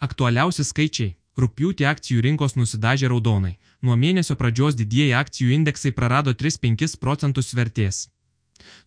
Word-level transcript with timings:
Aktualiausi 0.00 0.64
skaičiai. 0.64 1.16
Rūpjūtį 1.40 1.84
akcijų 1.88 2.22
rinkos 2.24 2.54
nusidažė 2.56 3.10
raudonai. 3.12 3.58
Nuo 3.84 3.96
mėnesio 4.00 4.36
pradžios 4.36 4.76
didieji 4.76 5.12
akcijų 5.16 5.52
indeksai 5.56 5.92
prarado 5.96 6.32
3-5 6.32 6.96
procentus 7.00 7.52
vertės. 7.56 8.08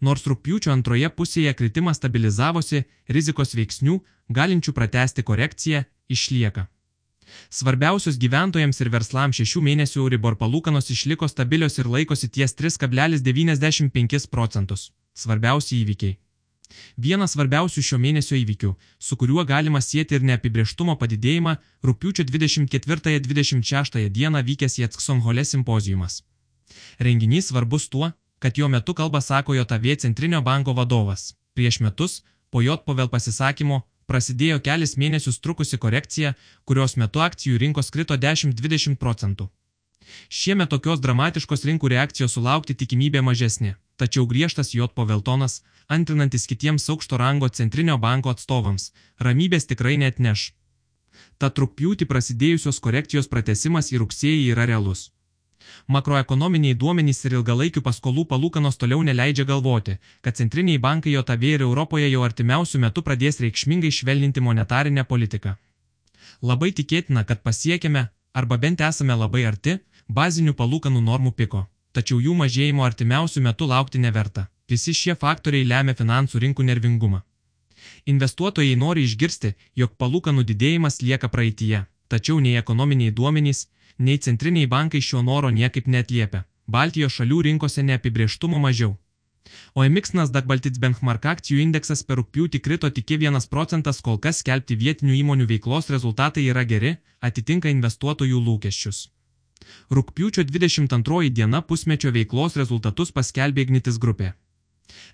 Nors 0.01 0.25
rūpjūčio 0.29 0.73
antroje 0.73 1.09
pusėje 1.13 1.53
kritimas 1.57 2.01
stabilizavosi, 2.01 2.83
rizikos 3.17 3.53
veiksnių, 3.57 3.99
galinčių 4.29 4.73
pratesti 4.73 5.25
korekciją, 5.29 5.83
išlieka. 6.09 6.65
Svarbiausios 7.49 8.17
gyventojams 8.17 8.81
ir 8.81 8.89
verslams 8.93 9.37
šešių 9.37 9.63
mėnesių 9.69 10.01
Euribor 10.03 10.37
palūkanos 10.41 10.89
išliko 10.93 11.29
stabilios 11.29 11.77
ir 11.77 11.89
laikosi 11.93 12.29
ties 12.29 12.57
3,95 12.57 14.29
procentus. 14.33 14.91
Svarbiausi 15.13 15.77
įvykiai. 15.83 16.17
Vienas 16.97 17.35
svarbiausių 17.35 17.83
šio 17.83 17.97
mėnesio 18.01 18.37
įvykių, 18.39 18.73
su 18.99 19.17
kuriuo 19.17 19.45
galima 19.45 19.81
sieti 19.81 20.17
ir 20.17 20.25
neapibrieštumo 20.29 20.95
padidėjimą, 21.01 21.55
rūpiučio 21.85 22.25
24-26 22.29 24.09
dieną 24.09 24.43
vykęs 24.49 24.77
Jetsksonhole 24.81 25.45
simpozijumas. 25.45 26.21
Renginys 26.99 27.49
svarbus 27.51 27.89
tuo, 27.89 28.11
kad 28.39 28.57
jo 28.57 28.67
metu 28.67 28.93
kalba 28.93 29.21
sako 29.21 29.55
JAV 29.55 29.95
centrinio 29.97 30.41
banko 30.41 30.73
vadovas. 30.73 31.33
Prieš 31.53 31.79
metus, 31.79 32.23
po 32.49 32.61
jo 32.61 32.77
povel 32.85 33.09
pasisakymo, 33.09 33.81
prasidėjo 34.07 34.59
kelis 34.67 34.97
mėnesius 34.97 35.39
trukusi 35.39 35.77
korekcija, 35.77 36.33
kurios 36.65 36.97
metu 36.97 37.21
akcijų 37.23 37.59
rinkos 37.63 37.91
krito 37.93 38.17
10-20 38.17 38.99
procentų. 39.03 39.49
Šiemet 40.29 40.69
tokios 40.69 40.99
dramatiškos 40.99 41.63
rinkų 41.69 41.93
reakcijos 41.93 42.35
sulaukti 42.35 42.75
tikimybė 42.75 43.21
mažesnė, 43.23 43.75
tačiau 43.97 44.25
griežtas 44.27 44.73
J. 44.73 44.87
Poveltonas, 44.95 45.61
antrinantis 45.87 46.47
kitiems 46.49 46.89
aukšto 46.89 47.17
rango 47.17 47.49
centrinio 47.49 47.97
banko 47.97 48.33
atstovams, 48.33 48.91
ramybės 49.19 49.69
tikrai 49.69 49.97
net 49.97 50.19
neš. 50.19 50.51
Ta 51.37 51.49
trupjūti 51.49 52.07
prasidėjusios 52.09 52.79
korekcijos 52.79 53.29
pratesimas 53.29 53.91
į 53.93 54.01
rugsėjį 54.03 54.47
yra 54.53 54.65
realus. 54.69 55.11
Makroekonominiai 55.87 56.75
duomenys 56.79 57.21
ir 57.27 57.35
ilgalaikių 57.39 57.83
paskolų 57.85 58.25
palūkanos 58.31 58.79
toliau 58.79 59.03
neleidžia 59.07 59.45
galvoti, 59.47 59.97
kad 60.21 60.35
centriniai 60.39 60.81
bankai 60.85 61.13
JAV 61.13 61.45
ir 61.49 61.65
Europoje 61.67 62.09
jau 62.09 62.23
artimiausių 62.27 62.81
metų 62.85 63.03
pradės 63.07 63.39
reikšmingai 63.43 63.91
švelninti 63.91 64.43
monetarinę 64.43 65.05
politiką. 65.07 65.55
Labai 66.41 66.71
tikėtina, 66.75 67.23
kad 67.23 67.43
pasiekime, 67.43 68.09
arba 68.33 68.57
bent 68.57 68.81
esame 68.81 69.15
labai 69.15 69.45
arti, 69.47 69.77
bazinių 70.09 70.53
palūkanų 70.59 71.03
normų 71.03 71.31
piko, 71.39 71.67
tačiau 71.93 72.19
jų 72.25 72.33
mažėjimo 72.41 72.85
artimiausių 72.85 73.43
metų 73.47 73.69
laukti 73.73 74.01
neverta. 74.05 74.47
Visi 74.69 74.93
šie 74.97 75.15
faktoriai 75.23 75.67
lemia 75.69 75.93
finansų 75.99 76.41
rinkų 76.43 76.65
nervingumą. 76.69 77.21
Investuotojai 78.13 78.75
nori 78.83 79.03
išgirsti, 79.07 79.53
jog 79.81 79.93
palūkanų 80.01 80.43
didėjimas 80.49 81.01
lieka 81.03 81.29
praeitie, 81.35 81.85
tačiau 82.07 82.39
nei 82.39 82.57
ekonominiai 82.61 83.13
duomenys, 83.19 83.67
nei 83.97 84.17
centriniai 84.17 84.71
bankai 84.73 85.01
šio 85.01 85.21
noro 85.21 85.51
niekaip 85.59 85.87
netliepia. 85.87 86.43
Baltijos 86.67 87.17
šalių 87.19 87.41
rinkose 87.49 87.83
neapibrieštumo 87.83 88.59
mažiau. 88.65 88.95
O 89.75 89.83
MX 89.83 90.15
Nasdaq 90.17 90.45
Baltic 90.47 90.77
Benchmark 90.79 91.25
akcijų 91.33 91.59
indeksas 91.65 92.03
per 92.07 92.21
rūpjūtį 92.21 92.61
krito 92.63 92.89
tik 92.89 93.11
1 93.17 93.49
procentas, 93.51 93.99
kol 94.01 94.17
kas 94.25 94.39
skelbti 94.39 94.79
vietinių 94.79 95.17
įmonių 95.19 95.49
veiklos 95.49 95.91
rezultatai 95.91 96.47
yra 96.53 96.63
geri, 96.63 96.95
atitinka 97.19 97.69
investuotojų 97.75 98.39
lūkesčius. 98.47 99.09
Rūpjūčio 99.91 100.43
22 100.49 101.29
diena 101.29 101.61
pusmečio 101.61 102.11
veiklos 102.15 102.57
rezultatus 102.59 103.11
paskelbė 103.11 103.67
Ignitis 103.67 103.99
grupė. 103.99 104.33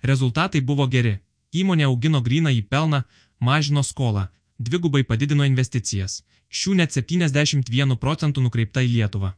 Rezultatai 0.02 0.60
buvo 0.60 0.86
geri. 0.86 1.18
Įmonė 1.52 1.86
augino 1.88 2.20
gryną 2.22 2.52
į 2.54 2.62
pelną, 2.70 3.02
mažino 3.40 3.82
skolą, 3.82 4.28
dvigubai 4.58 5.02
padidino 5.04 5.46
investicijas, 5.48 6.20
šių 6.48 6.76
net 6.80 6.94
71 6.94 7.96
procentų 7.96 8.44
nukreipta 8.44 8.84
į 8.86 8.92
Lietuvą. 8.94 9.32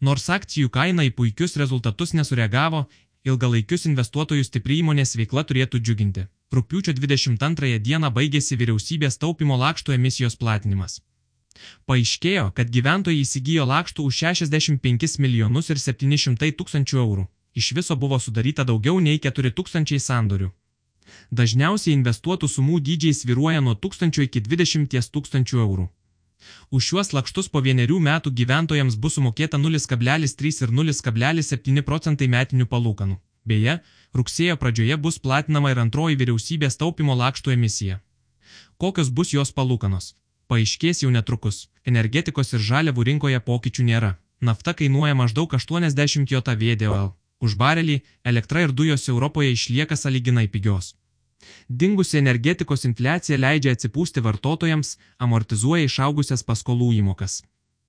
Nors 0.00 0.28
akcijų 0.28 0.68
kaina 0.74 1.06
į 1.08 1.14
puikius 1.16 1.56
rezultatus 1.56 2.12
nesureagavo, 2.18 2.84
ilgalaikius 3.24 3.86
investuotojus 3.90 4.50
stipri 4.50 4.80
įmonės 4.82 5.16
veikla 5.16 5.44
turėtų 5.48 5.80
džiuginti. 5.80 6.26
Rūpiučio 6.52 6.92
22 6.98 7.78
dieną 7.80 8.10
baigėsi 8.12 8.58
vyriausybės 8.60 9.16
taupimo 9.22 9.56
lakštų 9.56 9.94
emisijos 9.96 10.36
platinimas. 10.36 11.00
Paaiškėjo, 11.86 12.48
kad 12.56 12.70
gyventojai 12.74 13.22
įsigijo 13.22 13.66
lakštų 13.68 14.08
už 14.08 14.24
65 14.24 15.18
milijonus 15.22 15.70
ir 15.70 15.78
700 15.78 16.52
tūkstančių 16.58 16.98
eurų. 17.04 17.28
Iš 17.54 17.72
viso 17.76 17.96
buvo 17.96 18.18
sudaryta 18.18 18.64
daugiau 18.64 19.00
nei 19.00 19.18
4 19.18 19.52
tūkstančiai 19.56 20.00
sandorių. 20.00 20.50
Dažniausiai 21.30 21.96
investuotų 21.96 22.48
sumų 22.48 22.78
dydžiai 22.86 23.16
sviruoja 23.16 23.60
nuo 23.60 23.74
1000 23.74 24.22
iki 24.28 24.40
20 24.46 25.10
tūkstančių 25.16 25.58
eurų. 25.66 25.88
Už 26.70 26.86
šiuos 26.88 27.12
lakštus 27.14 27.48
po 27.48 27.60
vienerių 27.62 27.98
metų 28.02 28.32
gyventojams 28.38 28.96
bus 29.02 29.18
sumokėta 29.18 29.60
0,3 29.62 30.62
ir 30.64 30.72
0,7 30.78 31.82
procentai 31.82 32.28
metinių 32.28 32.66
palūkanų. 32.72 33.18
Beje, 33.44 33.78
rugsėjo 34.14 34.56
pradžioje 34.56 34.96
bus 35.04 35.18
platinama 35.18 35.72
ir 35.74 35.82
antroji 35.82 36.18
vyriausybės 36.18 36.78
taupimo 36.78 37.14
lakštų 37.18 37.54
emisija. 37.56 38.00
Kokios 38.78 39.10
bus 39.10 39.32
jos 39.34 39.54
palūkanos? 39.54 40.14
Paaiškės 40.52 40.98
jau 41.00 41.08
netrukus. 41.08 41.58
Energetikos 41.88 42.50
ir 42.52 42.60
žaliavų 42.60 43.06
rinkoje 43.08 43.38
pokyčių 43.46 43.84
nėra. 43.88 44.10
Nafta 44.44 44.74
kainuoja 44.76 45.14
maždaug 45.16 45.54
80 45.56 46.28
JVDOL. 46.28 47.14
Už 47.40 47.54
barelį 47.62 48.02
elektra 48.32 48.66
ir 48.66 48.74
dujos 48.80 49.08
Europoje 49.08 49.54
išlieka 49.54 49.96
saliginai 49.96 50.50
pigios. 50.52 50.92
Dingusi 51.82 52.20
energetikos 52.20 52.84
infliacija 52.90 53.38
leidžia 53.40 53.72
atsipūsti 53.72 54.20
vartotojams, 54.26 54.98
amortizuoja 55.18 55.88
išaugusias 55.88 56.44
paskolų 56.44 56.92
įmokas. 57.00 57.40